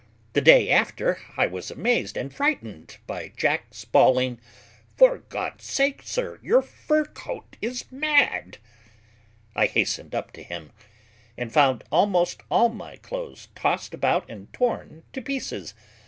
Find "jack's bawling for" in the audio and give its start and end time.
3.37-5.19